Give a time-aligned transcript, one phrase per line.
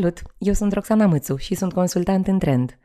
[0.00, 0.22] Salut!
[0.38, 2.78] Eu sunt Roxana Mățu și sunt consultant în trend.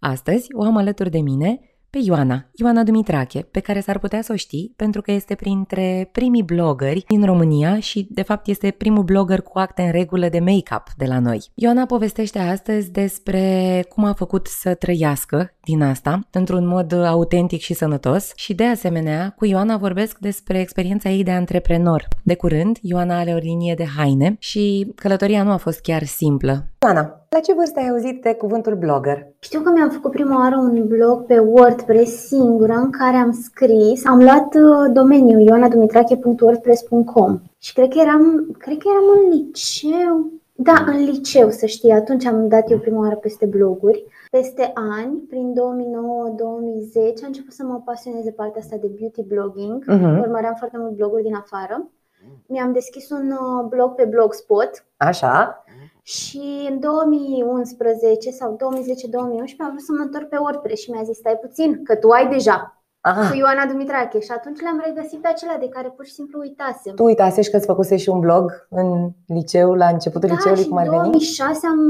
[0.00, 1.60] Astăzi o am alături de mine
[1.90, 6.08] pe Ioana, Ioana Dumitrache, pe care s-ar putea să o știi pentru că este printre
[6.12, 10.38] primii blogări din România și de fapt este primul blogger cu acte în regulă de
[10.38, 11.50] make-up de la noi.
[11.54, 17.74] Ioana povestește astăzi despre cum a făcut să trăiască din asta într-un mod autentic și
[17.74, 22.08] sănătos și de asemenea cu Ioana vorbesc despre experiența ei de antreprenor.
[22.22, 26.66] De curând, Ioana are o linie de haine și călătoria nu a fost chiar simplă.
[26.82, 29.26] Ioana, la ce vârstă ai auzit de cuvântul blogger?
[29.38, 34.06] Știu că mi-am făcut prima oară un blog pe WordPress singură în care am scris,
[34.06, 40.30] am luat uh, domeniul ioanadumitrache.wordpress.com și cred că eram, cred că eram în liceu.
[40.54, 44.04] Da, în liceu, să știi, atunci am dat eu prima oară peste bloguri.
[44.30, 45.56] Peste ani, prin 2009-2010,
[47.22, 49.84] a început să mă pasioneze partea asta de beauty blogging.
[49.84, 50.20] Uh-huh.
[50.20, 51.90] Urmăream foarte mult bloguri din afară.
[52.46, 54.84] Mi-am deschis un uh, blog pe Blogspot.
[54.96, 55.64] Așa.
[56.02, 58.58] Și în 2011 sau 2010-2011
[59.58, 62.28] am vrut să mă întorc pe WordPress și mi-a zis stai puțin, că tu ai
[62.28, 63.28] deja Aha.
[63.28, 66.94] cu Ioana Dumitrache și atunci le-am regăsit pe acelea de care pur și simplu uitasem.
[66.94, 70.68] Tu uitase și că îți făcuse și un blog în liceu, la începutul da, liceului,
[70.68, 70.96] cum ar veni?
[70.96, 71.80] în 2006 am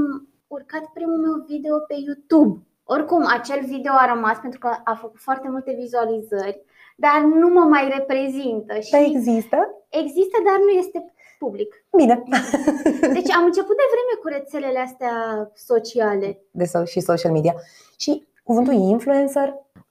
[0.47, 2.65] urcat primul meu video pe YouTube.
[2.85, 6.63] Oricum, acel video a rămas pentru că a făcut foarte multe vizualizări,
[6.97, 8.75] dar nu mă mai reprezintă.
[8.85, 9.59] Și dar există?
[9.89, 10.99] Există, dar nu este
[11.45, 11.71] public.
[11.97, 12.23] Bine.
[13.17, 15.15] Deci am început de vreme cu rețelele astea
[15.55, 16.29] sociale.
[16.51, 17.55] De so- și social media.
[17.99, 19.49] Și cuvântul influencer?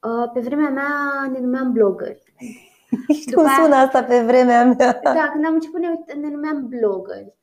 [0.08, 0.94] Uh, pe vremea mea
[1.31, 2.23] ne numeam blogări.
[3.20, 5.00] Știi cum sună asta pe vremea mea?
[5.20, 5.89] Da, când am început ne,
[6.22, 7.33] ne numeam blogări.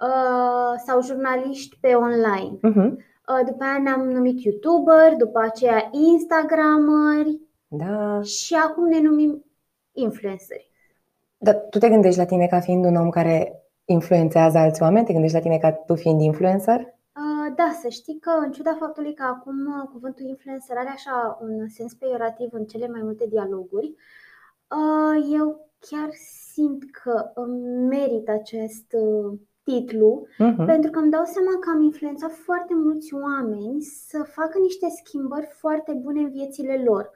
[0.00, 2.56] Uh, sau jurnaliști pe online.
[2.56, 2.90] Uh-huh.
[3.30, 7.40] Uh, după aia ne-am numit youtuber, după aceea instagramări.
[7.68, 8.22] Da.
[8.22, 9.44] Și acum ne numim
[9.92, 10.69] influenceri.
[11.42, 15.06] Dar tu te gândești la tine ca fiind un om care influențează alți oameni?
[15.06, 16.78] Te gândești la tine ca tu fiind influencer?
[16.80, 21.38] Uh, da, să știi că în ciuda faptului că acum uh, cuvântul influencer are așa
[21.42, 23.94] un sens peiorativ în cele mai multe dialoguri,
[24.78, 26.08] uh, eu chiar
[26.52, 27.32] simt că
[27.88, 28.94] merit acest
[29.62, 30.66] titlu uh-huh.
[30.66, 35.48] pentru că îmi dau seama că am influențat foarte mulți oameni să facă niște schimbări
[35.52, 37.10] foarte bune în viețile lor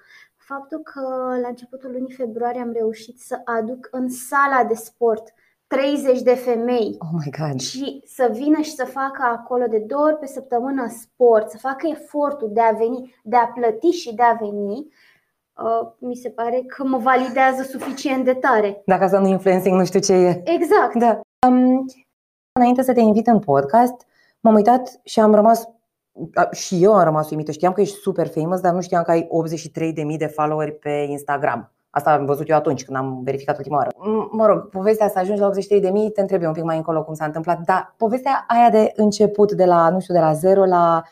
[0.47, 1.01] faptul că
[1.43, 5.35] la începutul lunii februarie am reușit să aduc în sala de sport
[5.67, 7.61] 30 de femei oh my God.
[7.61, 11.87] și să vină și să facă acolo de două ori pe săptămână sport, să facă
[11.91, 14.89] efortul de a veni, de a plăti și de a veni,
[15.57, 18.83] uh, mi se pare că mă validează suficient de tare.
[18.87, 20.43] Dacă asta nu influencing, nu știu ce e.
[20.45, 20.95] Exact.
[20.95, 21.21] Da.
[21.49, 21.85] Um,
[22.53, 24.07] înainte să te invit în podcast,
[24.41, 25.69] m-am uitat și am rămas
[26.53, 27.53] și eu am rămas uimită.
[27.53, 29.29] Știam că ești super famous, dar nu știam că ai
[30.13, 31.75] 83.000 de followeri pe Instagram.
[31.91, 33.91] Asta am văzut eu atunci când am verificat ultima oară.
[34.31, 37.25] Mă rog, povestea asta ajunge la 83.000, te întrebi un pic mai încolo cum s-a
[37.25, 41.03] întâmplat, dar povestea aia de început de la, nu știu, de la 0 la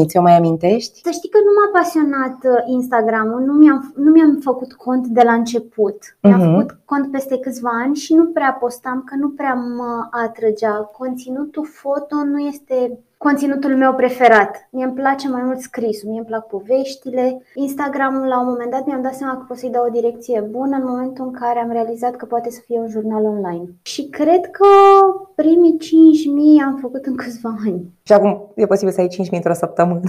[0.00, 1.00] 5.000, ți-o mai amintești?
[1.04, 5.22] Să știi că nu m-a pasionat uh, Instagram-ul, nu mi-am, nu mi-am făcut cont de
[5.22, 6.16] la început.
[6.22, 6.44] Mi-am uh-huh.
[6.44, 10.90] făcut cont peste câțiva ani și nu prea postam, că nu prea mă atrăgea.
[10.98, 14.52] Conținutul foto nu este conținutul meu preferat.
[14.70, 17.24] Mie îmi place mai mult scrisul, mie îmi plac poveștile.
[17.66, 20.74] Instagramul la un moment dat mi-am dat seama că pot să-i dau o direcție bună
[20.76, 23.66] în momentul în care am realizat că poate să fie un jurnal online.
[23.92, 24.70] Și cred că
[25.40, 25.78] primii
[26.60, 27.80] 5.000 am făcut în câțiva ani.
[28.08, 30.00] Și acum e posibil să ai 5.000 într-o săptămână.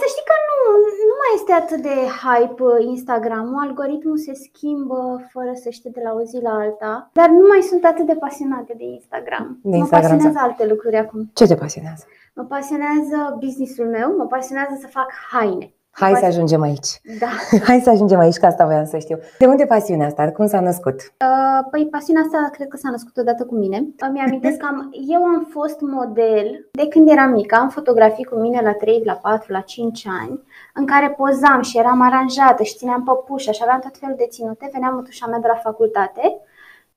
[0.00, 0.56] Să știi că nu,
[0.97, 0.97] nu
[1.28, 2.62] mai este atât de hype
[2.94, 3.58] Instagram.
[3.58, 5.00] Algoritmul se schimbă
[5.32, 7.10] fără să știe de la o zi la alta.
[7.12, 9.58] Dar nu mai sunt atât de pasionată de Instagram.
[9.62, 11.30] De Instagram mă pasionează alte lucruri acum.
[11.32, 12.04] Ce te pasionează?
[12.34, 15.72] Mă pasionează businessul meu, mă pasionează să fac haine.
[15.90, 17.00] Hai să ajungem aici.
[17.18, 17.26] Da.
[17.68, 19.18] Hai să ajungem aici, că asta voiam să știu.
[19.38, 20.30] De unde pasiunea asta?
[20.30, 20.94] Cum s-a născut?
[20.94, 23.76] Uh, păi pasiunea asta cred că s-a născut odată cu mine.
[24.08, 27.54] Îmi amintesc că am, eu am fost model de când eram mică.
[27.54, 30.42] Am fotografii cu mine la 3, la 4, la 5 ani
[30.74, 34.70] în care pozam și eram aranjată și țineam păpușa și aveam tot felul de ținute.
[34.72, 36.40] Veneam mătușa mea de la facultate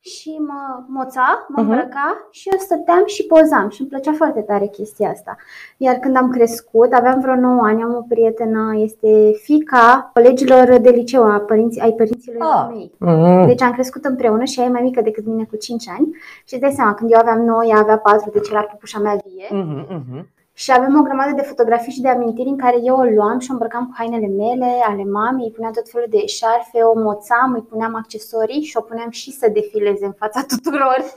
[0.04, 1.64] și mă moța, mă uh-huh.
[1.64, 5.36] îmbrăca și eu stăteam și pozam și îmi plăcea foarte tare chestia asta.
[5.78, 10.90] Iar când am crescut, aveam vreo 9 ani, am o prietenă, este fica colegilor de
[10.90, 12.68] liceu, a părinții, ai părinților ah.
[12.70, 12.92] mei.
[12.94, 13.46] Uh-huh.
[13.46, 16.10] Deci am crescut împreună și ea e mai mică decât mine cu 5 ani
[16.46, 19.16] și îți dai seama, când eu aveam 9, ea avea 4, deci era pupușa mea
[19.26, 19.48] vie.
[19.48, 20.24] Uh-huh, uh-huh.
[20.54, 23.48] Și avem o grămadă de fotografii și de amintiri în care eu o luam și
[23.50, 27.54] o îmbrăcam cu hainele mele, ale mamei, îi puneam tot felul de eșarfe, o moțam,
[27.54, 31.04] îi puneam accesorii și o puneam și să defileze în fața tuturor.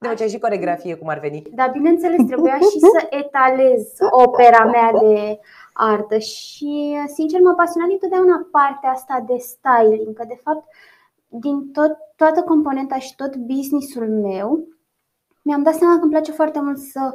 [0.00, 1.42] De ce și coregrafie, cum ar veni.
[1.52, 5.38] Da, bineînțeles, trebuia și să etalez opera mea de
[5.72, 10.64] artă și, sincer, m-a pasionat întotdeauna partea asta de styling, că, de fapt,
[11.28, 14.68] din tot, toată componenta și tot businessul meu,
[15.42, 17.14] mi-am dat seama că îmi place foarte mult să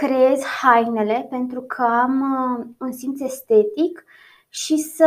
[0.00, 4.04] creez hainele pentru că am uh, un simț estetic
[4.48, 5.06] și să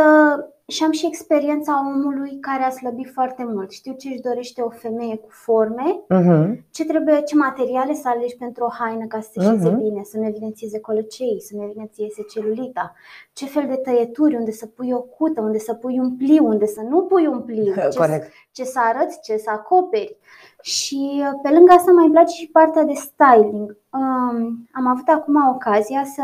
[0.66, 3.70] și am și experiența omului care a slăbit foarte mult.
[3.70, 6.64] Știu ce își dorește o femeie cu forme, Mhm.
[6.70, 9.78] ce trebuie, ce materiale să alegi pentru o haină ca să se șeze Mhm.
[9.78, 12.94] bine, să nu evidențieze colăcei, să nu evidențieze celulita,
[13.32, 16.66] ce fel de tăieturi, unde să pui o cută, unde să pui un pliu, unde
[16.66, 18.32] să nu pui un pliu, ce, Corect.
[18.52, 20.16] ce să arăți, ce să acoperi.
[20.62, 23.76] Și uh, pe lângă asta mai îmi place și partea de styling.
[23.90, 26.22] Um, am avut acum ocazia să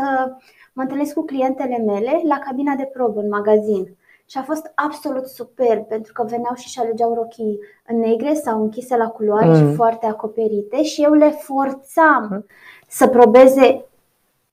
[0.73, 3.97] mă întâlnesc cu clientele mele la cabina de probă în magazin.
[4.25, 8.97] Și a fost absolut superb pentru că veneau și își alegeau rochii negre sau închise
[8.97, 9.55] la culoare Mm.
[9.69, 12.45] și foarte acoperite și eu le forțam Mm.
[12.87, 13.85] să probeze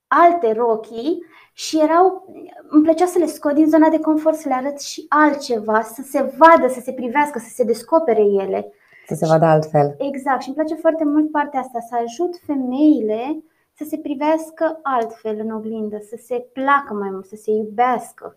[0.07, 1.23] alte rochii
[1.53, 2.25] și erau,
[2.69, 6.01] îmi plăcea să le scot din zona de confort, să le arăt și altceva, să
[6.09, 8.71] se vadă, să se privească, să se descopere ele.
[9.07, 9.95] Să se vadă altfel.
[9.97, 13.43] Exact și îmi place foarte mult partea asta, să ajut femeile
[13.77, 18.35] să se privească altfel în oglindă, să se placă mai mult, să se iubească.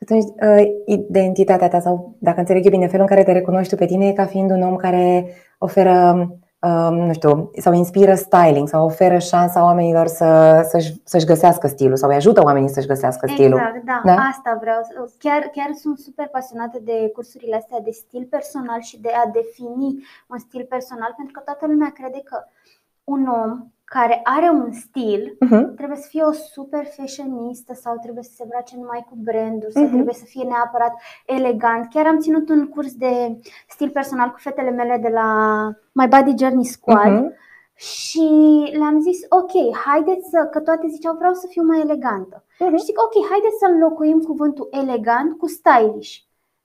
[0.00, 3.76] Atunci, uh, identitatea ta sau, dacă înțeleg eu bine, felul în care te recunoști tu
[3.76, 5.26] pe tine e ca fiind un om care
[5.58, 6.28] oferă,
[6.58, 11.96] um, nu știu, sau inspiră styling sau oferă șansa oamenilor să, să-și, să-și găsească stilul
[11.96, 13.58] sau îi ajută oamenii să-și găsească stilul.
[13.58, 14.14] Exact, da, Da?
[14.14, 14.80] asta vreau.
[15.18, 20.04] Chiar, chiar sunt super pasionată de cursurile astea de stil personal și de a defini
[20.28, 22.36] un stil personal, pentru că toată lumea crede că
[23.04, 25.74] un om care are un stil Mhm.
[25.74, 29.82] trebuie să fie o super fashionistă sau trebuie să se îmbrace numai cu branduri sau
[29.82, 29.92] Mhm.
[29.92, 30.92] trebuie să fie neapărat
[31.26, 31.88] elegant.
[31.92, 35.28] Chiar am ținut un curs de stil personal cu fetele mele de la
[35.92, 37.32] My Body Journey Squad Mhm.
[37.74, 38.28] și
[38.78, 42.44] le-am zis, ok, haideți să, că toate ziceau vreau să fiu mai elegantă.
[42.58, 42.76] Mhm.
[42.76, 46.16] Și zic, ok, haideți să înlocuim cuvântul elegant cu stylish.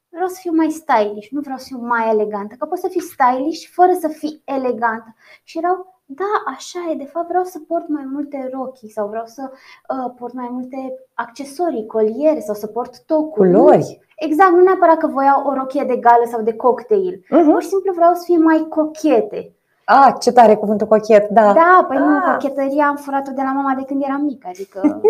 [0.10, 3.02] Vreau să fiu mai stylish, nu vreau să fiu mai elegantă, că poți să fii
[3.02, 5.16] stylish fără să fii elegantă.
[5.44, 9.26] Și erau, da, așa e, de fapt vreau să port mai multe rochii sau vreau
[9.26, 13.52] să uh, port mai multe accesorii, coliere sau să port tocuri.
[13.52, 14.00] Culori.
[14.16, 17.26] Exact, nu neapărat că voiau o rochie de gală sau de cocktail.
[17.30, 17.52] Mhm.
[17.52, 19.54] Pur și simplu vreau să fie mai cochete.
[19.86, 21.54] Ah, ce tare cuvântul cochet, da.
[21.54, 22.32] Da, păi nu, Ah.
[22.32, 24.82] cochetăria am furat-o de la mama de când eram mică, adică...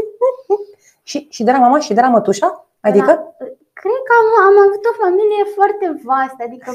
[1.04, 2.66] Și, și de la mama și de la mătușa?
[2.82, 3.06] Adică?
[3.06, 3.49] La,
[3.82, 6.72] cred că am, am avut o familie foarte vastă, adică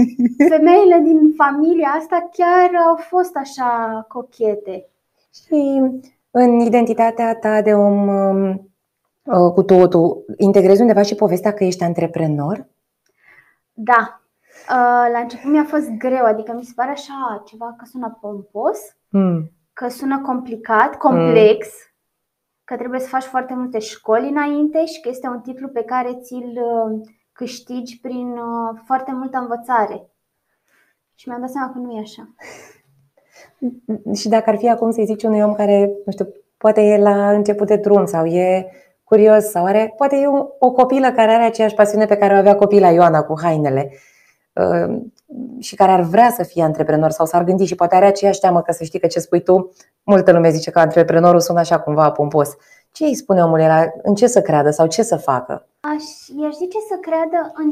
[0.54, 3.70] femeile din familia asta chiar au fost așa
[4.08, 4.88] cochete.
[5.34, 5.82] Și
[6.30, 8.70] în identitatea ta de om um,
[9.22, 12.66] uh, cu totul, integrezi undeva și povestea că ești antreprenor?
[13.72, 14.20] Da,
[14.70, 18.78] uh, la început mi-a fost greu, adică mi se pare așa ceva că sună pompos,
[19.10, 19.50] Mm.
[19.72, 21.68] că sună complicat, complex,
[22.68, 26.18] că trebuie să faci foarte multe școli înainte și că este un titlu pe care
[26.22, 30.10] ți-l uh, câștigi prin uh, foarte multă învățare.
[31.14, 32.34] Și mi-am dat seama că nu e așa.
[34.20, 37.30] Și dacă ar fi acum să-i zici unui om care, nu știu, poate e la
[37.30, 38.70] început de drum sau e
[39.04, 42.38] curios sau are, poate e o, o copilă care are aceeași pasiune pe care o
[42.38, 43.90] avea copila Ioana cu hainele
[44.52, 45.02] uh,
[45.58, 48.62] și care ar vrea să fie antreprenor sau s-ar gândi și poate are aceeași teamă
[48.62, 49.70] că să știi că ce spui tu,
[50.02, 52.56] multă lume zice că antreprenorul sună așa cumva pompos.
[52.92, 53.84] Ce îi spune omul ăla?
[54.02, 55.66] În ce să creadă sau ce să facă?
[55.80, 56.02] Aș,
[56.42, 57.70] i-aș zice să creadă în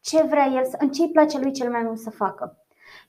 [0.00, 2.56] ce vrea el, să- în ce îi place lui cel mai mult să facă.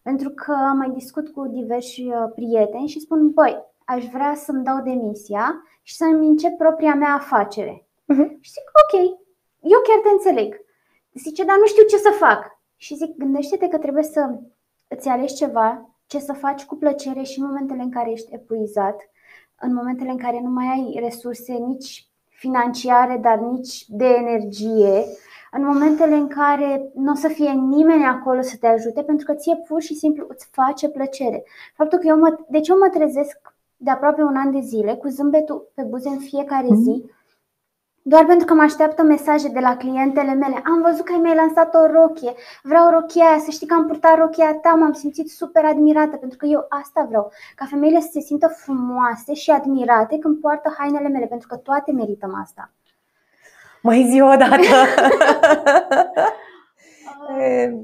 [0.02, 4.82] Pentru că mai discut cu diversi uh, prieteni și spun, băi, aș vrea să-mi dau
[4.84, 7.88] demisia și să-mi încep propria mea afacere.
[8.06, 8.38] Mhm.
[8.40, 8.94] Și zic, ok,
[9.60, 10.56] eu chiar te înțeleg.
[11.14, 12.60] Zice, dar nu știu ce să fac.
[12.84, 14.40] Și zic, gândește-te că trebuie să
[14.88, 19.10] îți alegi ceva, ce să faci cu plăcere și în momentele în care ești epuizat,
[19.60, 25.04] în momentele în care nu mai ai resurse nici financiare, dar nici de energie,
[25.52, 29.34] în momentele în care nu o să fie nimeni acolo să te ajute, pentru că
[29.34, 31.44] ție pur și simplu îți face plăcere.
[31.76, 33.38] Faptul că eu mă, deci eu mă trezesc
[33.78, 37.06] de aproape un an de zile cu zâmbetul pe buze în fiecare zi,
[38.02, 40.62] doar pentru că mă așteaptă mesaje de la clientele mele.
[40.66, 43.88] Am văzut că ai mai lansat o rochie, vreau rochia aia, să știi că am
[43.88, 48.10] purtat rochia ta, m-am simțit super admirată, pentru că eu asta vreau, ca femeile să
[48.12, 52.72] se simtă frumoase și admirate când poartă hainele mele, pentru că toate merităm asta.
[53.82, 54.58] Mai zi o dată!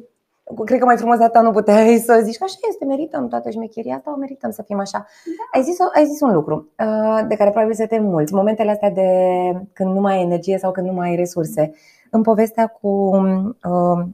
[0.51, 3.27] E, Cred că mai frumos de atât nu puteai să zici că așa este, merităm
[3.27, 5.05] toată șmecheria asta, o merităm să fim așa.
[5.53, 8.89] Ai, zis, ai zis un lucru uh, de care probabil să te mulți, momentele astea
[8.91, 9.09] de
[9.73, 11.71] când nu mai ai energie sau când nu mai ai resurse.
[12.11, 14.05] În povestea cu uh,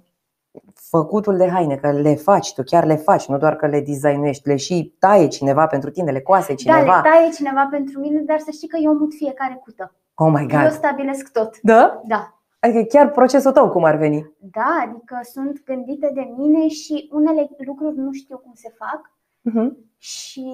[0.74, 4.48] făcutul de haine, că le faci, tu chiar le faci, nu doar că le designuiești,
[4.48, 6.96] le și taie cineva pentru tine, le coase Da, cineva.
[6.96, 9.96] le taie cineva pentru mine, dar să știi că eu mut fiecare cută.
[10.16, 10.72] Oh my Eu god!
[10.72, 11.62] stabilesc tot.
[11.62, 12.02] Da?
[12.06, 12.38] Da.
[12.64, 14.34] Adică chiar procesul tău cum ar veni.
[14.38, 19.02] Da, adică sunt gândite de mine și unele lucruri nu știu cum se fac
[19.50, 19.70] uh-huh.
[19.98, 20.46] și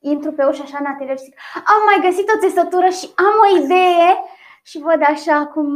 [0.00, 3.34] intru pe ușă așa în atelier și zic am mai găsit o țesătură și am
[3.44, 4.08] o idee
[4.62, 5.68] și văd așa cum,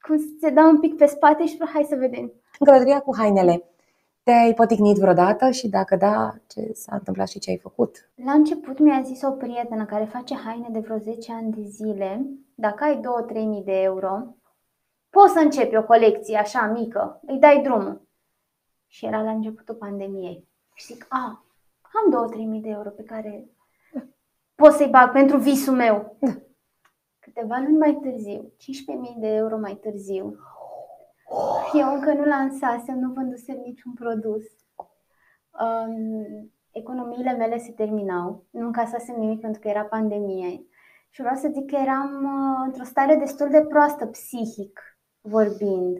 [0.00, 2.32] cum se dau un pic pe spate și hai să vedem.
[2.58, 3.64] În călătoria cu hainele,
[4.22, 8.10] te-ai poticnit vreodată și dacă da, ce s-a întâmplat și ce ai făcut?
[8.24, 12.26] La început mi-a zis o prietenă care face haine de vreo 10 ani de zile,
[12.54, 13.00] dacă ai
[13.32, 14.36] 2-3 mii de euro,
[15.14, 18.08] poți să începi o colecție așa mică, îi dai drumul.
[18.86, 20.48] Și era la începutul pandemiei.
[20.74, 21.44] Și zic, a,
[21.80, 23.48] am 2-3 mii de euro pe care
[24.54, 26.16] pot să-i bag pentru visul meu.
[26.20, 26.32] Da.
[27.18, 28.52] Câteva luni mai târziu,
[29.14, 30.38] 15.000 de euro mai târziu,
[31.72, 34.44] eu încă nu lansasem, nu vândusem niciun produs.
[35.60, 40.66] Um, economiile mele se terminau, nu încasasem nimic pentru că era pandemie.
[41.10, 44.93] Și vreau să zic că eram uh, într-o stare destul de proastă psihic
[45.24, 45.98] vorbind.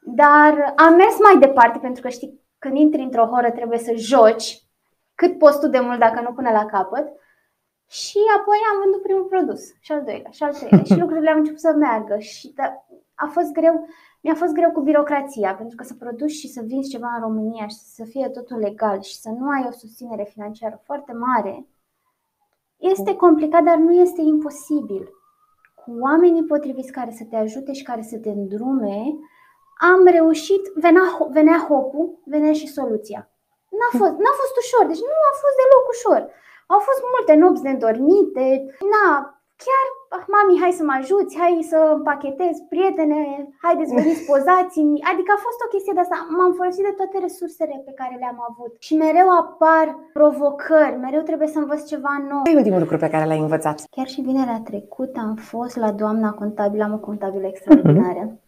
[0.00, 4.60] Dar am mers mai departe pentru că știi, când intri într-o horă trebuie să joci
[5.14, 7.08] cât poți tu de mult dacă nu până la capăt.
[7.88, 11.38] Și apoi am vândut primul produs și al doilea și al treilea și lucrurile au
[11.38, 13.86] început să meargă și da, a fost greu
[14.26, 17.66] mi-a fost greu cu birocrația, pentru că să produci și să vinzi ceva în România
[17.66, 21.66] și să fie totul legal și să nu ai o susținere financiară foarte mare,
[22.76, 25.08] este complicat, dar nu este imposibil.
[25.86, 29.00] Cu oamenii potriviți care să te ajute și care să te îndrume,
[29.92, 31.06] am reușit, venea,
[31.38, 33.20] venea hopul, venea și soluția.
[33.78, 36.20] N-a fost, n-a fost ușor, deci nu a fost deloc ușor.
[36.72, 38.46] Au fost multe nopți nedormite,
[38.92, 39.06] na,
[39.64, 39.95] chiar, ah,
[40.34, 43.20] mami, hai să mă ajuți, hai să împachetez, prietene,
[43.64, 45.02] haideți, veniți, pozați-mi.
[45.10, 46.16] Adică a fost o chestie de asta.
[46.36, 48.72] M-am folosit de toate resursele pe care le-am avut.
[48.86, 49.86] Și mereu apar
[50.18, 52.42] provocări, mereu trebuie să învăț ceva nou.
[52.42, 53.76] Care e ultimul lucru pe care l-ai învățat?
[53.96, 58.24] Chiar și vinerea trecută am fost la doamna contabilă, am o contabilă extraordinară.
[58.26, 58.44] Uh-huh.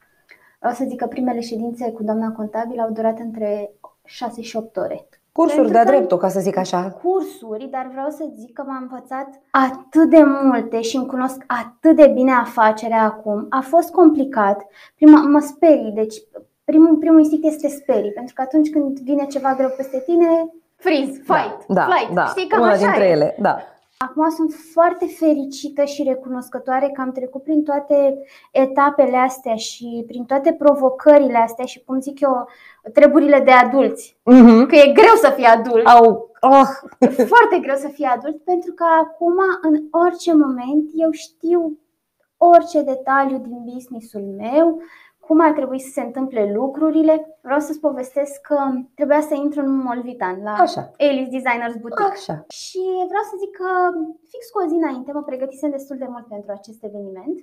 [0.59, 3.71] Vreau să zic că primele ședințe cu doamna contabilă au durat între
[4.05, 5.09] 6 și 8 ore.
[5.38, 6.99] Cursuri de dreptul, ca să zic așa.
[7.02, 11.97] Cursuri, dar vreau să zic că m-am învățat atât de multe și îmi cunosc atât
[11.97, 13.47] de bine afacerea acum.
[13.50, 14.66] A fost complicat.
[14.95, 16.14] Prima, mă sperii, deci
[16.64, 20.26] primul, primul instinct este sperii, pentru că atunci când vine ceva greu peste tine,
[20.76, 22.14] freeze, da, fight, da, flight.
[22.14, 23.11] Da, Știi, cam una așa dintre e.
[23.11, 23.59] ele, da.
[24.05, 28.19] Acum sunt foarte fericită și recunoscătoare că am trecut prin toate
[28.52, 32.49] etapele astea și prin toate provocările astea și, cum zic eu,
[32.93, 34.17] treburile de adulți.
[34.21, 34.67] Mm-hmm.
[34.69, 35.87] Că e greu să fii adult.
[35.87, 36.69] Au, oh.
[36.99, 41.78] E foarte greu să fii adult pentru că acum, în orice moment, eu știu
[42.37, 44.83] orice detaliu din businessul meu,
[45.28, 47.38] cum ar trebui să se întâmple lucrurile.
[47.42, 48.58] Vreau să-ți povestesc că
[48.94, 50.90] trebuia să intru în Molvitan la Așa.
[50.99, 52.12] Alice Designers Boutique.
[52.12, 52.44] Așa.
[52.49, 53.70] Și vreau să zic că
[54.32, 57.38] fix cu o zi înainte mă pregătisem destul de mult pentru acest eveniment.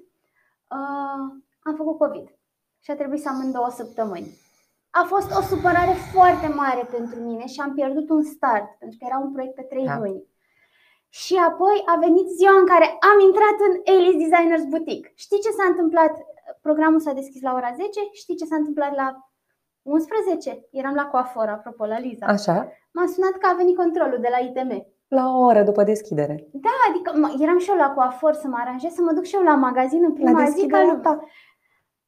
[0.77, 1.23] Uh,
[1.67, 2.27] am făcut COVID
[2.83, 4.29] și a trebuit să am în două săptămâni.
[5.01, 9.05] A fost o supărare foarte mare pentru mine și am pierdut un start, pentru că
[9.09, 9.97] era un proiect pe trei Da.
[9.97, 10.23] luni.
[11.09, 15.11] Și apoi a venit ziua în care am intrat în Alice Designers Boutique.
[15.15, 16.13] Știi ce s-a întâmplat?
[16.67, 19.07] Programul s-a deschis la ora 10, știi ce s-a întâmplat la
[19.81, 20.67] 11?
[20.71, 22.25] Eram la coafor, apropo, la Liza.
[22.25, 22.55] Așa.
[22.93, 24.71] M-a sunat că a venit controlul de la ITM.
[25.07, 26.35] La o oră după deschidere.
[26.51, 29.35] Da, adică mă, eram și eu la coafor să mă aranjez, să mă duc și
[29.35, 31.01] eu la magazin în prima zi ca deschiderea lumea.
[31.01, 31.13] ta.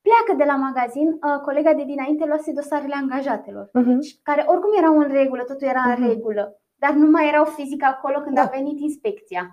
[0.08, 4.00] Pleacă de la magazin, uh, colega de dinainte luase dosarele angajatelor, Mhm.
[4.24, 6.08] care oricum erau în regulă, totul era în Mhm.
[6.08, 8.42] regulă, dar nu mai erau fizic acolo când Da.
[8.42, 9.44] a venit inspecția.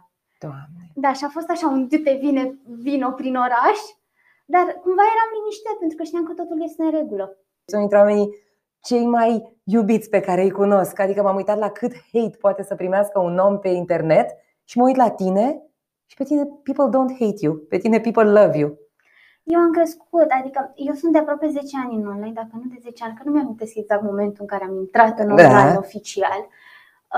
[0.40, 0.82] Doamne.
[0.94, 3.78] Da, și a fost așa un te vine vino prin oraș,
[4.44, 7.38] dar cumva eram liniștit pentru că știam că totul este în regulă.
[7.64, 8.28] Sunt dintre oamenii
[8.80, 10.98] cei mai iubiți pe care îi cunosc.
[10.98, 14.30] Adică m-am uitat la cât hate poate să primească un om pe internet
[14.64, 15.62] și mă uit la tine
[16.06, 17.54] și pe tine people don't hate you.
[17.54, 18.78] Pe tine people love you.
[19.42, 22.78] Eu am crescut, adică eu sunt de aproape 10 ani în online, dacă nu de
[22.80, 25.32] 10 ani, că nu mi-am amintesc exact momentul în care am intrat în Da.
[25.34, 26.46] online oficial.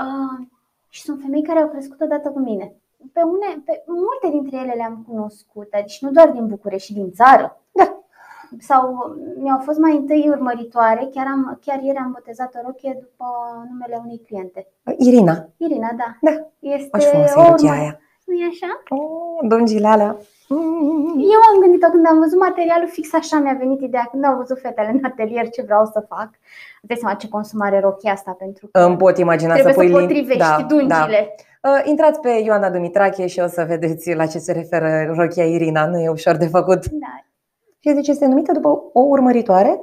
[0.01, 0.45] Uh,
[0.89, 2.75] și sunt femei care au crescut odată cu mine.
[3.13, 7.11] Pe, une, pe multe dintre ele le-am cunoscut, deci nu doar din București, și din
[7.11, 7.61] țară.
[7.71, 7.99] Da.
[8.59, 13.25] Sau mi-au fost mai întâi urmăritoare, chiar, am, chiar ieri am botezat o rochie după
[13.69, 14.67] numele unei cliente.
[14.97, 15.49] Irina.
[15.57, 16.17] Irina, da.
[16.31, 16.47] Da.
[16.59, 17.99] Este Aș frumos o e rochia urmă- aia.
[18.27, 18.71] Nu e așa?
[18.89, 20.17] Oh, dungile alea.
[20.49, 21.13] Mm.
[21.33, 24.59] Eu am gândit-o când am văzut materialul fix așa mi-a venit ideea când au văzut
[24.59, 26.29] fetele în atelier ce vreau să fac.
[26.81, 29.89] Îți dai seama ce consumare rochia asta pentru că Îmi pot imagina trebuie să pui
[29.89, 31.35] să link- potrivești dungile.
[31.63, 35.85] Uh, Intrați pe Ioana Dumitrache și o să vedeți la ce se referă rochia Irina.
[35.87, 36.85] Nu e ușor de făcut.
[36.85, 37.23] Da.
[37.79, 39.81] Și deci este numită după o urmăritoare?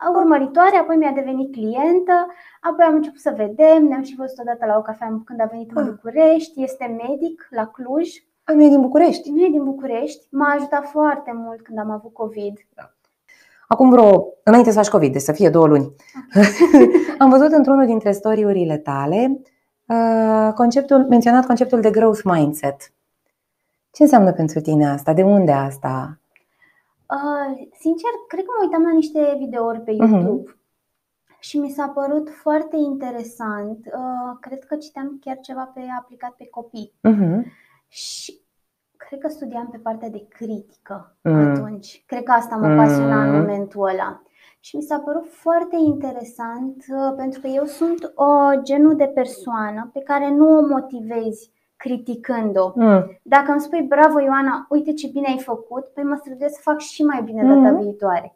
[0.00, 2.26] Da, urmăritoare, apoi mi-a devenit clientă,
[2.60, 5.70] apoi am început să vedem, ne-am și văzut odată la o cafea când a venit
[5.74, 5.88] în Ah.
[5.90, 8.08] București, este medic la Cluj,
[8.44, 9.30] A, nu e din București.
[9.30, 12.54] nu e din București, m-a ajutat foarte mult când am avut COVID.
[13.68, 15.92] Acum vreo, înainte să faci COVID, deci să fie două luni,
[17.18, 19.40] am văzut într-unul dintre storiurile tale
[19.90, 22.92] Uh, conceptul, menționat conceptul de growth mindset.
[23.92, 25.12] Ce înseamnă pentru tine asta?
[25.12, 26.18] De unde asta?
[27.16, 30.12] Uh, sincer, cred că mă uitam la niște videouri pe mhm.
[30.12, 31.38] YouTube uh-huh.
[31.38, 33.78] și mi s-a părut foarte interesant.
[33.86, 36.92] Uh, cred că citeam chiar ceva pe aplicat pe copii.
[37.08, 37.40] Uh-huh.
[37.88, 38.40] Și
[38.96, 41.50] cred că studiam pe partea de critică uh-huh.
[41.50, 42.04] atunci.
[42.06, 43.28] Cred că asta mă pasiona uh-huh.
[43.28, 44.22] în momentul ăla.
[44.60, 49.90] Și mi s-a părut foarte interesant uh, pentru că eu sunt o genul de persoană
[49.92, 52.72] pe care nu o motivezi criticând-o.
[52.74, 53.18] Mm.
[53.22, 56.78] Dacă îmi spui, bravo Ioana, uite ce bine ai făcut, păi mă străduiesc să fac
[56.78, 57.80] și mai bine data mm.
[57.80, 58.34] viitoare.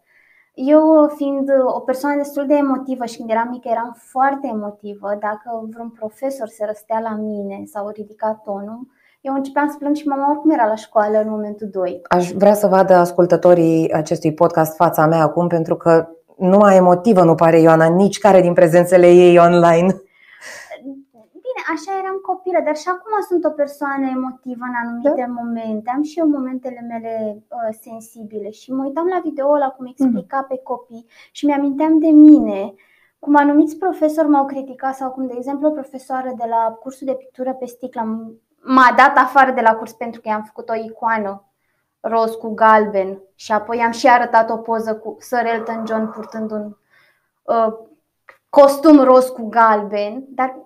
[0.54, 5.66] Eu, fiind o persoană destul de emotivă și când eram mică eram foarte emotivă, dacă
[5.72, 8.80] vreun profesor se răstea la mine sau ridica tonul,
[9.20, 12.00] eu începeam să plâng și mama oricum era la școală în momentul 2.
[12.08, 16.08] Aș vrea să vadă ascultătorii acestui podcast fața mea acum, pentru că
[16.38, 20.02] numai emotivă nu pare Ioana, nici care din prezențele ei online.
[21.54, 25.32] Bine, așa eram copilă, dar și acum sunt o persoană emotivă în anumite da?
[25.40, 25.90] momente.
[25.94, 30.38] Am și eu momentele mele uh, sensibile și mă uitam la video la cum explica
[30.40, 30.46] mm.
[30.48, 32.74] pe copii și mi-aminteam de mine
[33.18, 37.14] cum anumiți profesori m-au criticat sau cum, de exemplu, o profesoară de la cursul de
[37.14, 38.34] pictură pe sticlă
[38.64, 41.44] m-a dat afară de la curs pentru că i-am făcut o icoană
[42.00, 46.50] roz cu galben și apoi am și arătat o poză cu Sir Elton John purtând
[46.50, 46.76] un
[47.42, 47.74] uh,
[48.48, 50.64] costum roz cu galben, dar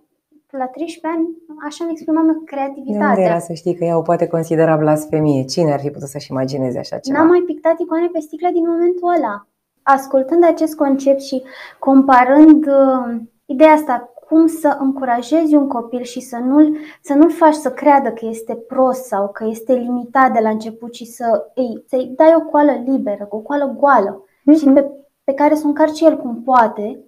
[0.51, 1.29] la 13 ani
[1.67, 3.15] așa îmi exprimam creativitatea.
[3.15, 5.45] De unde era să știi că ea o poate considera blasfemie?
[5.45, 7.19] Cine ar fi putut să-și imagineze așa ceva?
[7.19, 9.47] N-am mai pictat icoane pe sticlă din momentul ăla.
[9.83, 11.43] Ascultând acest concept și
[11.79, 17.55] comparând uh, ideea asta, cum să încurajezi un copil și să nu-l, să nu-l faci
[17.55, 21.85] să creadă că este prost sau că este limitat de la început și să, ei,
[21.87, 24.59] să-i dai o coală liberă, o coală goală mm-hmm.
[24.59, 24.91] și pe,
[25.25, 27.01] pe care să o încarci el cum poate,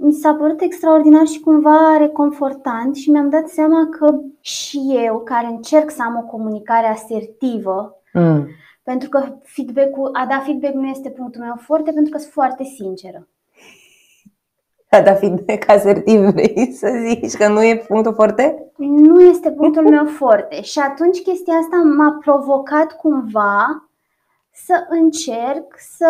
[0.00, 5.46] mi s-a părut extraordinar și cumva reconfortant și mi-am dat seama că și eu, care
[5.46, 8.46] încerc să am o comunicare asertivă, mm.
[8.82, 12.64] pentru că feedback-ul, a da feedback nu este punctul meu foarte, pentru că sunt foarte
[12.64, 13.28] sinceră.
[14.90, 18.72] A da feedback asertiv, vrei să zici că nu e punctul forte?
[18.76, 23.88] Nu este punctul meu forte și atunci chestia asta m-a provocat cumva
[24.52, 26.08] să încerc să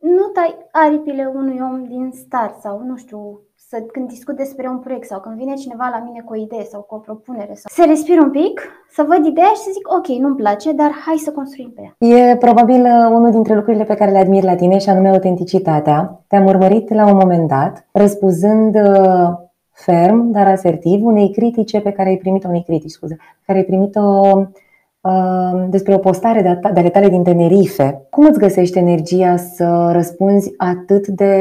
[0.00, 4.78] nu tai aripile unui om din start sau nu știu, să, când discut despre un
[4.78, 7.84] proiect sau când vine cineva la mine cu o idee sau cu o propunere, sau
[7.84, 8.60] să respir un pic,
[8.90, 12.08] să văd ideea și să zic ok, nu-mi place, dar hai să construim pe ea.
[12.08, 16.22] E probabil uh, unul dintre lucrurile pe care le admir la tine și anume autenticitatea.
[16.26, 19.28] Te-am urmărit la un moment dat, răspunzând uh,
[19.72, 23.64] ferm, dar asertiv, unei critice pe care ai primit-o, unei critici, scuze, pe care ai
[23.64, 24.46] primit-o uh,
[25.68, 28.06] despre o postare de, de ale tale din Tenerife.
[28.10, 31.34] Cum îți găsești energia să răspunzi atât de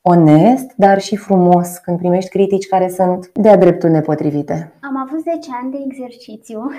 [0.00, 4.72] onest, dar și frumos când primești critici care sunt de-a dreptul nepotrivite.
[4.82, 6.60] Am avut 10 ani de exercițiu.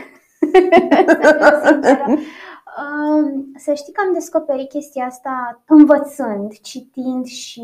[2.78, 7.64] Um, să știi că am descoperit chestia asta învățând, citind și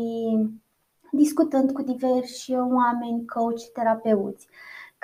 [1.12, 4.46] discutând cu diversi oameni, coach, terapeuți.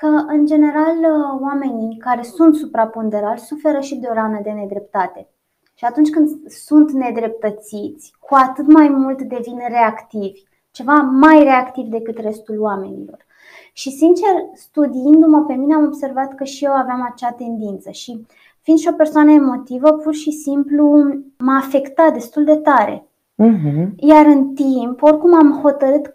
[0.00, 0.96] Că, în general,
[1.40, 5.28] oamenii care sunt supraponderali suferă și de o rană de nedreptate.
[5.74, 12.18] Și atunci când sunt nedreptățiți, cu atât mai mult devin reactivi, ceva mai reactiv decât
[12.18, 13.26] restul oamenilor.
[13.72, 18.26] Și sincer, studiindu-mă pe mine, am observat că și eu aveam acea tendință și
[18.60, 21.04] fiind și o persoană emotivă, pur și simplu
[21.38, 23.08] m-a afectat destul de tare.
[23.44, 23.88] Uh-huh.
[23.96, 26.10] Iar în timp, oricum am hotărât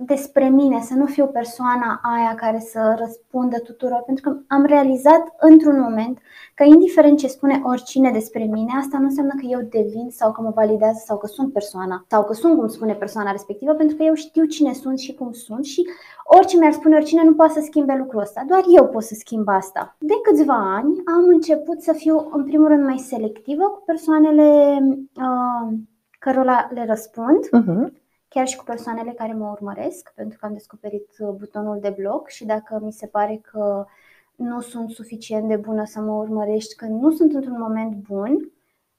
[0.00, 5.34] despre mine, să nu fiu persoana aia care să răspundă tuturor, pentru că am realizat
[5.40, 6.18] într-un moment
[6.54, 10.40] că indiferent ce spune oricine despre mine, asta nu înseamnă că eu devin sau că
[10.40, 14.02] mă validează sau că sunt persoana sau că sunt cum spune persoana respectivă, pentru că
[14.02, 15.86] eu știu cine sunt și cum sunt și
[16.24, 19.48] orice mi-ar spune oricine nu poate să schimbe lucrul ăsta, doar eu pot să schimb
[19.48, 19.96] asta.
[19.98, 24.78] De câțiva ani am început să fiu în primul rând mai selectivă cu persoanele
[25.16, 25.78] uh,
[26.18, 27.38] cărora le răspund.
[27.46, 31.94] Uh-huh chiar și cu persoanele care mă urmăresc, pentru că am descoperit uh, butonul de
[31.98, 33.86] bloc și dacă mi se pare că
[34.34, 38.52] nu sunt suficient de bună să mă urmărești când nu sunt într-un moment bun,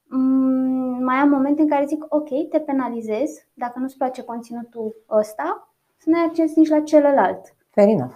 [0.07, 5.73] mm, mai am momente în care zic ok, te penalizez, dacă nu-ți place conținutul ăsta,
[5.97, 7.55] să nu ai acces nici la celălalt.
[7.69, 8.15] Fair enough.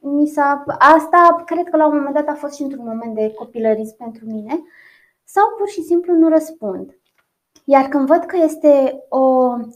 [0.00, 3.32] Mi s-a, asta cred că la un moment dat a fost și într-un moment de
[3.32, 4.62] copilărism pentru mine
[5.24, 6.96] sau pur și simplu nu răspund.
[7.64, 9.24] Iar când văd că este o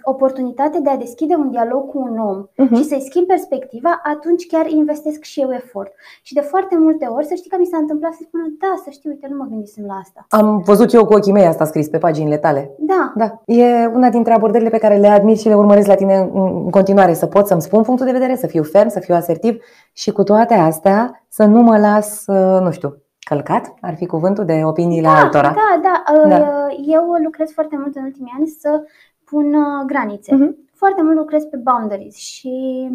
[0.02, 2.76] oportunitate de a deschide un dialog cu un om uh-huh.
[2.76, 5.92] și să-i schimb perspectiva, atunci chiar investesc și eu efort.
[6.22, 8.90] Și de foarte multe ori, să știi că mi s-a întâmplat să spună, da, să
[8.90, 10.26] știu, uite, nu mă gândisem la asta.
[10.28, 12.74] Am văzut eu cu ochii mei asta scris pe paginile tale.
[12.78, 13.12] Da.
[13.16, 13.42] Da.
[13.54, 17.14] E una dintre abordările pe care le admir și le urmăresc la tine în continuare,
[17.14, 19.62] să pot să-mi spun punctul de vedere, să fiu ferm, să fiu asertiv
[19.92, 22.24] și cu toate astea să nu mă las,
[22.60, 22.96] nu știu,
[23.28, 25.54] Călcat ar fi cuvântul de opiniile da, altora?
[25.54, 26.66] Da, da, da.
[26.86, 28.82] Eu lucrez foarte mult în ultimii ani să
[29.24, 30.34] pun uh, granițe.
[30.34, 30.70] Uh-huh.
[30.72, 32.88] Foarte mult lucrez pe boundaries și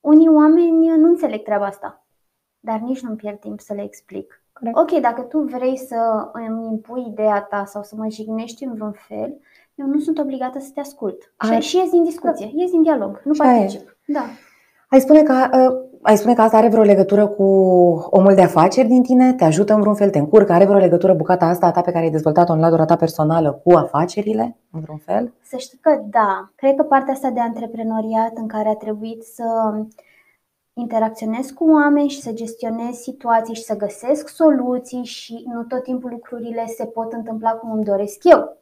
[0.00, 2.06] unii oameni nu înțeleg treaba asta,
[2.60, 4.42] dar nici nu-mi pierd timp să le explic.
[4.52, 4.76] Corect.
[4.76, 8.92] Ok, dacă tu vrei să îmi impui ideea ta sau să mă jignești în vreun
[8.92, 9.40] fel,
[9.74, 11.32] eu nu sunt obligată să te ascult.
[11.36, 11.60] Ai...
[11.60, 12.60] Și, și ies din discuție, da.
[12.60, 13.96] ies din dialog, nu particip.
[14.06, 14.22] Da.
[14.88, 17.44] Ai spune că uh, ai spune că asta are vreo legătură cu
[18.10, 19.32] omul de afaceri din tine?
[19.32, 20.10] Te ajută în vreun fel?
[20.10, 20.52] Te încurcă?
[20.52, 23.60] Are vreo legătură bucata asta a ta pe care ai dezvoltat-o în latura ta personală
[23.64, 25.32] cu afacerile, în vreun fel?
[25.42, 26.50] Să știi că da.
[26.54, 29.44] Cred că partea asta de antreprenoriat în care a trebuit să
[30.72, 36.10] interacționez cu oameni și să gestionez situații și să găsesc soluții și nu tot timpul
[36.10, 38.56] lucrurile se pot întâmpla cum îmi doresc eu.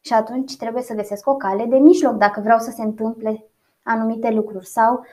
[0.00, 3.44] Și atunci trebuie să găsesc o cale de mijloc dacă vreau să se întâmple
[3.82, 5.04] anumite lucruri sau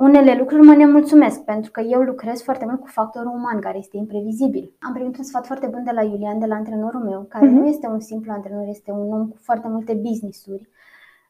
[0.00, 3.96] unele lucruri mă nemulțumesc pentru că eu lucrez foarte mult cu factorul uman care este
[3.96, 4.74] imprevizibil.
[4.80, 7.50] Am primit un sfat foarte bun de la Iulian, de la antrenorul meu, care uh-huh.
[7.50, 10.68] nu este un simplu antrenor, este un om cu foarte multe business-uri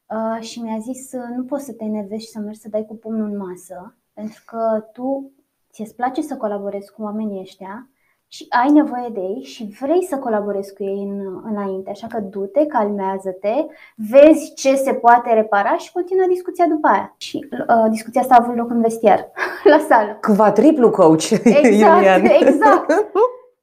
[0.09, 2.97] uh, și mi-a zis nu poți să te enervezi și să mergi să dai cu
[2.97, 5.33] pumnul în masă pentru că tu
[5.73, 7.89] ți-e place să colaborezi cu oamenii ăștia
[8.33, 11.91] și ai nevoie de ei și vrei să colaborezi cu ei în, înainte.
[11.91, 13.55] Așa că du-te, calmează-te,
[14.11, 17.15] vezi ce se poate repara și continuă discuția după aia.
[17.17, 19.31] Și uh, discuția asta a avut loc în vestiar,
[19.73, 20.19] la sală.
[20.37, 21.31] Quadriplu coach,
[21.63, 22.25] Exact, Iulian.
[22.25, 22.93] exact.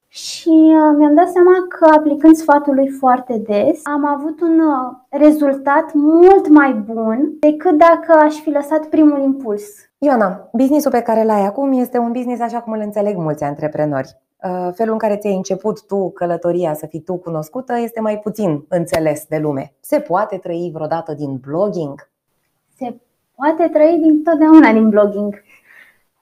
[0.07, 4.93] Și uh, mi-am dat seama că aplicând sfatul lui foarte des, am avut un uh,
[5.09, 9.63] rezultat mult mai bun decât dacă aș fi lăsat primul impuls.
[9.97, 14.17] Ioana, businessul pe care l-ai acum este un business așa cum îl înțeleg mulți antreprenori.
[14.43, 18.65] Uh, felul în care ți-ai început tu călătoria să fii tu cunoscută este mai puțin
[18.67, 19.73] înțeles de lume.
[19.79, 22.09] Se poate trăi vreodată din blogging?
[22.75, 22.97] Se
[23.35, 25.33] poate trăi din totdeauna din blogging.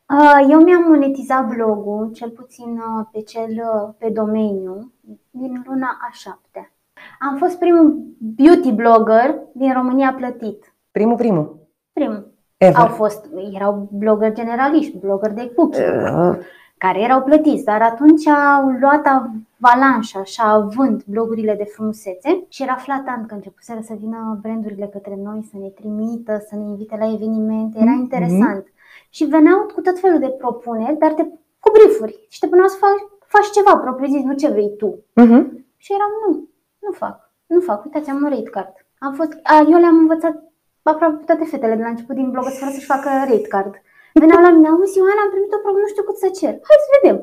[0.10, 3.64] Uh, eu mi-am monetizat blogul, cel puțin uh, pe cel
[3.98, 4.92] pe domeniu,
[5.32, 6.72] din luna a șaptea.
[7.20, 10.76] Am fost primul beauty blogger din România plătit.
[10.92, 11.58] Primul, primul?
[11.94, 12.34] Primul.
[12.58, 12.76] Ever.
[12.76, 15.86] Au fost, erau blogger generaliști, blogger de cookie.
[15.88, 16.38] Uh
[16.78, 22.76] care erau plătiți, dar atunci au luat avalanșa și având blogurile de frumusețe și era
[22.76, 27.14] flatant că începuseră să vină brandurile către noi să ne trimită, să ne invite la
[27.14, 28.04] evenimente, era mm-hmm.
[28.06, 28.64] interesant.
[28.64, 29.10] Mm-hmm.
[29.10, 31.24] Și veneau cu tot felul de propuneri, dar te,
[31.60, 34.90] cu briefuri și te puneau să faci, faci ceva propriu zis, nu ce vrei tu.
[35.22, 35.44] Mm-hmm.
[35.78, 36.48] Și eram, nu,
[36.80, 38.74] nu fac, nu fac, uitați, am un rate card.
[39.00, 40.44] Am fost, a, eu le-am învățat
[40.90, 43.82] aproape toate fetele de la început din blog fără să-și facă rate card.
[44.22, 46.54] Veneau la mine, auzi Ioana, am primit o problemă, nu știu cât să cer.
[46.68, 47.18] Hai să vedem.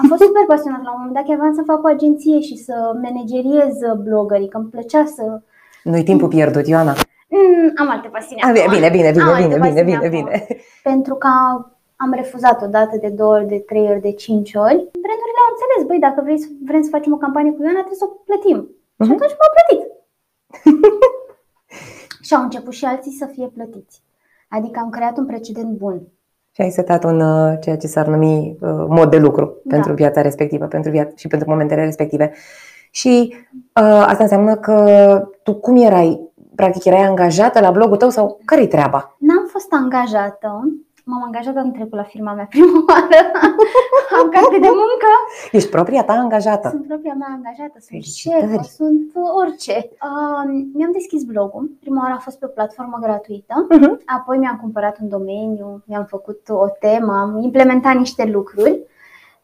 [0.00, 2.56] Am fost super pasionat la un moment dat, chiar vreau să fac o agenție și
[2.66, 3.74] să manageriez
[4.06, 5.24] blogării, că îmi plăcea să...
[5.88, 6.94] Nu-i timpul pierdut, Ioana.
[7.34, 8.42] Mm, am alte pasiuni.
[8.42, 10.36] A, bine, bine, bine, bine, bine, bine, bine, bine.
[10.90, 11.30] Pentru că
[12.04, 14.80] am refuzat o dată, de două ori, de trei ori, de cinci ori.
[15.04, 18.02] Brandurile au înțeles, băi, dacă vrei să, vrem să facem o campanie cu Ioana, trebuie
[18.02, 18.58] să o plătim.
[18.68, 19.04] Uh-huh.
[19.04, 19.16] Și mhm.
[19.16, 19.82] atunci m-au plătit.
[22.26, 24.02] și au început și alții să fie plătiți.
[24.48, 25.96] Adică am creat un precedent bun.
[26.54, 29.74] Și ai setat un uh, ceea ce s-ar numi uh, mod de lucru da.
[29.74, 32.32] pentru viața respectivă pentru viața, și pentru momentele respective.
[32.90, 36.20] Și uh, asta înseamnă că tu cum erai?
[36.54, 39.16] Practic erai angajată la blogul tău sau care-i treaba?
[39.18, 40.72] N-am fost angajată,
[41.06, 43.20] M-am angajat anul trecut la firma mea prima oară.
[44.20, 45.10] Am carte de muncă.
[45.52, 46.68] Ești propria ta angajată?
[46.68, 49.88] Sunt propria mea angajată, sunt șef, sunt orice.
[49.90, 51.70] Uh, mi-am deschis blogul.
[51.80, 53.66] Prima oară a fost pe o platformă gratuită.
[53.74, 54.04] Uh-huh.
[54.04, 58.80] Apoi mi-am cumpărat un domeniu, mi-am făcut o temă, am implementat niște lucruri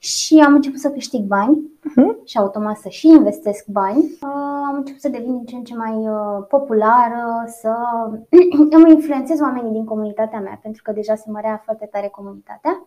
[0.02, 2.24] și am început să câștig bani uh-huh.
[2.24, 3.98] și automat să și investesc bani.
[3.98, 7.74] Uh, am început să devin din ce în ce mai uh, populară, să
[8.76, 12.86] îmi influențez oamenii din comunitatea mea, pentru că deja se mărea foarte tare comunitatea.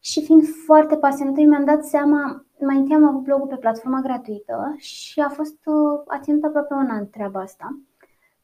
[0.00, 4.74] Și fiind foarte pasionată, mi-am dat seama, mai întâi am avut blogul pe platforma gratuită
[4.76, 7.80] și a fost, uh, a ținut aproape un an treaba asta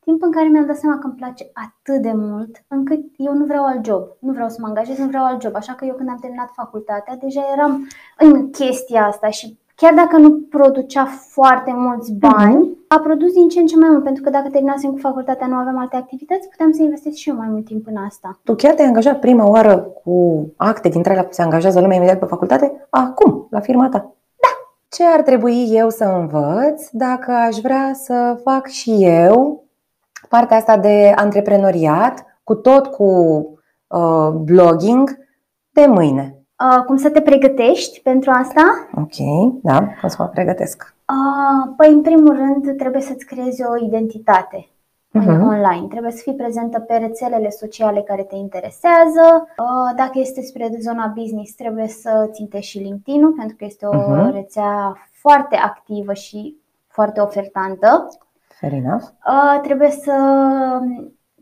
[0.07, 3.45] timp în care mi-am dat seama că îmi place atât de mult, încât eu nu
[3.45, 5.55] vreau alt job, nu vreau să mă angajez, nu vreau alt job.
[5.55, 7.73] Așa că eu când am terminat facultatea, deja eram
[8.19, 12.89] în chestia asta și chiar dacă nu producea foarte mulți bani, uh-huh.
[12.89, 15.55] a produs din ce în ce mai mult, pentru că dacă terminasem cu facultatea, nu
[15.55, 18.39] aveam alte activități, puteam să investesc și eu mai mult timp în asta.
[18.45, 22.25] Tu chiar te-ai angajat prima oară cu acte dintre alea se angajează lumea imediat pe
[22.25, 22.87] facultate?
[22.91, 24.15] Acum, la firma ta.
[24.89, 29.66] ce ar trebui eu să învăț dacă aș vrea să fac și eu
[30.29, 33.05] partea asta de antreprenoriat, cu tot cu
[33.87, 35.19] uh, blogging,
[35.71, 36.37] de mâine.
[36.61, 38.63] Uh, cum să te pregătești pentru asta?
[38.95, 39.17] Ok,
[39.63, 40.95] da, cum să mă pregătesc?
[41.09, 44.69] Uh, păi, în primul rând, trebuie să-ți creezi o identitate
[45.19, 45.41] uh-huh.
[45.41, 45.87] online.
[45.89, 49.49] Trebuie să fii prezentă pe rețelele sociale care te interesează.
[49.59, 53.97] Uh, dacă este spre zona business, trebuie să țintești și LinkedIn-ul, pentru că este o
[53.97, 54.33] uh-huh.
[54.33, 58.09] rețea foarte activă și foarte ofertantă.
[58.61, 59.03] Fair enough.
[59.03, 60.13] Uh, trebuie să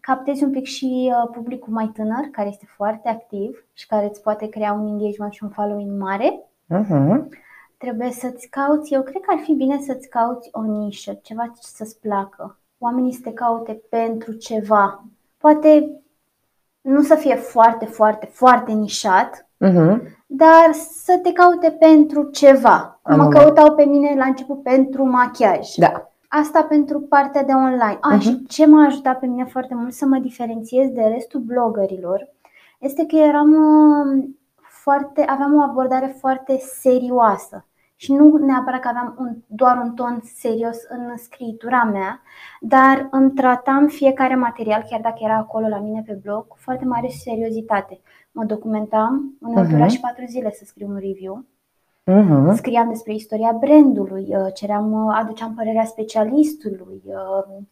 [0.01, 4.23] captezi un pic și uh, publicul mai tânăr, care este foarte activ și care îți
[4.23, 6.45] poate crea un engagement și un following mare.
[6.75, 7.25] Uh-huh.
[7.79, 11.61] Trebuie să-ți cauți, eu cred că ar fi bine să-ți cauți o nișă, ceva ce
[11.61, 12.59] să-ți placă.
[12.79, 15.05] Oamenii să te caute pentru ceva.
[15.39, 16.01] Poate
[16.81, 19.97] nu să fie foarte, foarte, foarte nișat, uh-huh.
[20.27, 22.99] dar să te caute pentru ceva.
[23.03, 25.75] Am mă căutau pe mine la început pentru machiaj.
[25.75, 26.14] Da.
[26.41, 27.99] Asta pentru partea de online.
[28.01, 28.21] A, uh-huh.
[28.21, 32.33] și ce m-a ajutat pe mine foarte mult să mă diferențiez de restul blogărilor
[32.79, 34.25] este că eram uh,
[34.59, 37.67] foarte, aveam o abordare foarte serioasă
[37.97, 42.23] și nu neapărat că aveam un, doar un ton serios în scritura mea,
[42.61, 46.85] dar îmi tratam fiecare material, chiar dacă era acolo la mine pe blog, cu foarte
[46.85, 48.01] mare seriozitate.
[48.33, 49.71] Mă documentam, uneori uh-huh.
[49.71, 51.45] dura și patru zile să scriu un review
[52.07, 52.55] Uh-huh.
[52.55, 57.65] Scriam despre istoria brandului, uh, ceream, uh, aduceam părerea specialistului, uh,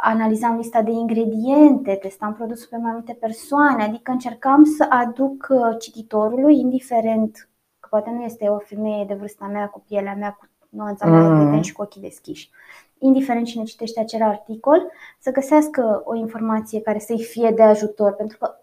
[0.00, 6.58] analizam lista de ingrediente, testam produsul pe mai multe persoane, adică încercam să aduc cititorului,
[6.58, 7.48] indiferent
[7.80, 11.20] că poate nu este o femeie de vârsta mea, cu pielea mea, cu nuanța mea
[11.20, 11.50] uh-huh.
[11.50, 11.60] de mm.
[11.60, 12.50] și cu ochii deschiși.
[12.98, 18.38] Indiferent cine citește acel articol, să găsească o informație care să-i fie de ajutor, pentru
[18.38, 18.59] că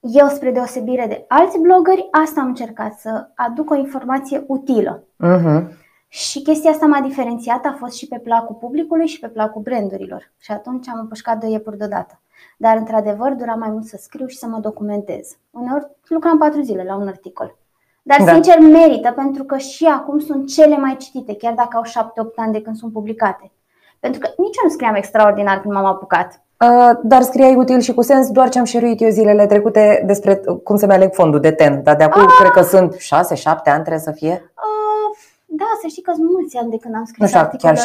[0.00, 5.04] eu, spre deosebire de alți blogări, asta am încercat să aduc o informație utilă.
[5.24, 5.62] Uh-huh.
[6.08, 10.32] Și chestia asta m-a diferențiat, a fost și pe placul publicului și pe placul brandurilor.
[10.38, 12.20] Și atunci am împușcat doi iepuri deodată.
[12.56, 15.38] Dar, într-adevăr, dura mai mult să scriu și să mă documentez.
[15.50, 17.56] Uneori lucram patru zile la un articol.
[18.02, 18.32] Dar, da.
[18.32, 22.52] sincer, merită, pentru că și acum sunt cele mai citite, chiar dacă au șapte-opt ani
[22.52, 23.52] de când sunt publicate.
[24.00, 26.42] Pentru că nici eu nu scriam extraordinar când m-am apucat.
[26.64, 30.40] Uh, dar scriai util și cu sens doar ce am șeruit eu zilele trecute despre
[30.64, 31.82] cum să-mi aleg fondul de ten.
[31.82, 32.98] Dar de acum uh, cred că sunt 6-7
[33.44, 34.52] ani trebuie să fie.
[34.54, 37.76] Uh, da, să știi că sunt mulți ani de când am scris Nu știu, chiar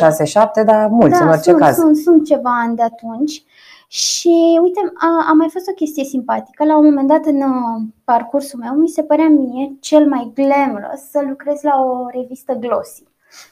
[0.61, 1.75] 6-7, dar mulți da, în orice sunt, caz.
[1.75, 3.43] Sunt, sunt ceva ani de atunci.
[3.87, 6.63] Și uite, a, a mai fost o chestie simpatică.
[6.65, 11.09] La un moment dat în uh, parcursul meu mi se părea mie cel mai glamorous
[11.11, 13.03] să lucrez la o revistă glossy.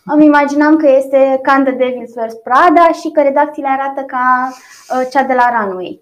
[0.06, 5.08] Îmi imaginam că este ca The Devil's Wears Prada și că redacțiile arată ca uh,
[5.12, 6.02] cea de la Runway.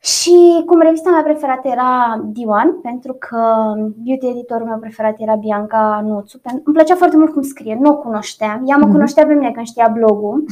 [0.00, 6.00] Și cum revista mea preferată era Diwan, pentru că beauty editorul meu preferat era Bianca
[6.04, 6.40] Nuțu.
[6.64, 8.62] Îmi plăcea foarte mult cum scrie, nu o cunoșteam.
[8.66, 8.92] Ea mă mm-hmm.
[8.92, 10.44] cunoștea pe mine când știa blogul.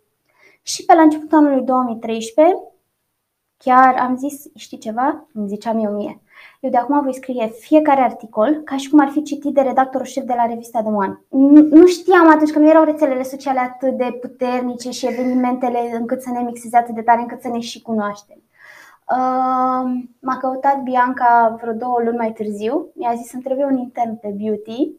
[0.72, 2.56] și pe la începutul anului 2013,
[3.64, 5.26] chiar am zis, știi ceva?
[5.34, 6.20] Îmi ziceam eu mie.
[6.60, 10.06] Eu de acum voi scrie fiecare articol ca și cum ar fi citit de redactorul
[10.06, 11.20] șef de la revista de One.
[11.70, 16.30] Nu știam atunci că nu erau rețelele sociale atât de puternice și evenimentele încât să
[16.30, 18.36] ne mixeze atât de tare încât să ne și cunoaștem.
[19.08, 22.90] Uh, m-a căutat Bianca vreo două luni mai târziu.
[22.94, 24.92] Mi-a zis să-mi trebuie un intern pe beauty.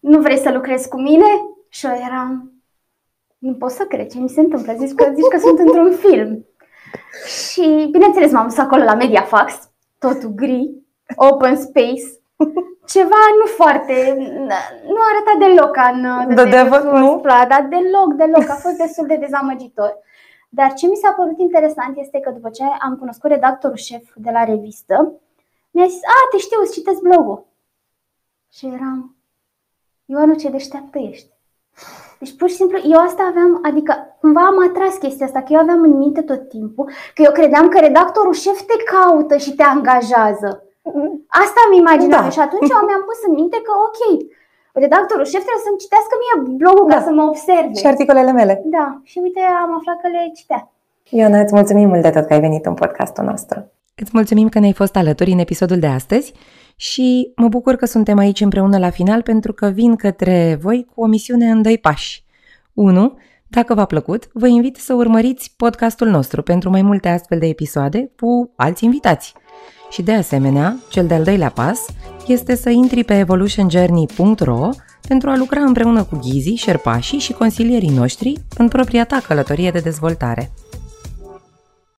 [0.00, 1.26] Nu vrei să lucrezi cu mine?
[1.68, 2.52] Și eu eram...
[3.38, 4.72] Nu pot să cred ce mi se întâmplă.
[4.72, 6.44] Zici că, zici că sunt într-un film.
[7.26, 10.74] Și bineînțeles m-am dus acolo la Mediafax totul gri,
[11.16, 12.06] open space,
[12.94, 14.14] ceva nu foarte,
[14.92, 17.20] nu arăta deloc în The Devil, nu?
[17.48, 19.98] dar deloc, deloc, a fost destul de dezamăgitor.
[20.48, 24.30] Dar ce mi s-a părut interesant este că după ce am cunoscut redactorul șef de
[24.30, 25.12] la revistă,
[25.70, 27.46] mi-a zis, a, te știu, îți citesc blogul.
[28.52, 29.16] Și eram,
[30.04, 31.30] Ioanu, ce deșteaptă ești.
[32.20, 35.60] Deci pur și simplu eu asta aveam, adică cumva am atras chestia asta, că eu
[35.60, 39.62] aveam în minte tot timpul, că eu credeam că redactorul șef te caută și te
[39.62, 40.48] angajează.
[41.42, 42.34] Asta am imaginat da.
[42.34, 44.00] și atunci mi-am pus în minte că ok,
[44.82, 46.94] redactorul șef trebuie să-mi citească mie blogul da.
[46.94, 47.74] ca să mă observe.
[47.80, 48.54] Și articolele mele.
[48.76, 50.62] Da, și uite, am aflat că le citea.
[51.08, 53.58] Ioana, îți mulțumim mult de tot că ai venit în podcastul nostru.
[54.00, 56.32] Îți mulțumim că ne-ai fost alături în episodul de astăzi
[56.76, 61.00] și mă bucur că suntem aici împreună la final pentru că vin către voi cu
[61.00, 62.24] o misiune în doi pași.
[62.74, 63.18] 1.
[63.46, 68.10] Dacă v-a plăcut, vă invit să urmăriți podcastul nostru pentru mai multe astfel de episoade
[68.20, 69.34] cu alți invitați.
[69.90, 71.86] Și de asemenea, cel de-al doilea pas
[72.26, 74.68] este să intri pe evolutionjourney.ro
[75.08, 79.78] pentru a lucra împreună cu ghizii, șerpașii și consilierii noștri în propria ta călătorie de
[79.78, 80.50] dezvoltare.